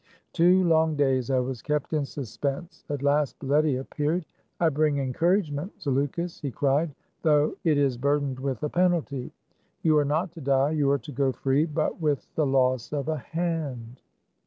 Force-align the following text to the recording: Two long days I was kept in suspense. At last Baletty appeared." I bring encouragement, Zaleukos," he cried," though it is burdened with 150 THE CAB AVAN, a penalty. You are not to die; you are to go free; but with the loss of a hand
Two 0.33 0.63
long 0.63 0.95
days 0.95 1.29
I 1.29 1.39
was 1.39 1.61
kept 1.61 1.93
in 1.93 2.05
suspense. 2.05 2.83
At 2.89 3.03
last 3.03 3.37
Baletty 3.37 3.79
appeared." 3.79 4.25
I 4.59 4.69
bring 4.69 4.97
encouragement, 4.97 5.79
Zaleukos," 5.79 6.39
he 6.41 6.49
cried," 6.49 6.95
though 7.21 7.55
it 7.63 7.77
is 7.77 7.99
burdened 7.99 8.39
with 8.39 8.63
150 8.63 8.65
THE 8.65 8.69
CAB 8.71 8.87
AVAN, 8.87 8.87
a 8.89 8.89
penalty. 8.89 9.33
You 9.83 9.97
are 9.99 10.05
not 10.05 10.31
to 10.31 10.41
die; 10.41 10.71
you 10.71 10.89
are 10.89 10.97
to 10.97 11.11
go 11.11 11.31
free; 11.31 11.65
but 11.67 12.01
with 12.01 12.33
the 12.33 12.47
loss 12.47 12.91
of 12.91 13.09
a 13.09 13.17
hand 13.17 14.01